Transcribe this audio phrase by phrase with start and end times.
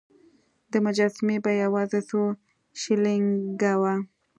[0.71, 2.21] د مجسمې بیه یوازې څو
[2.81, 3.93] شیلینګه وه.